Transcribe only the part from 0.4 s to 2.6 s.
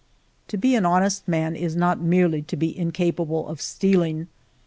"To be an honest man is not merely to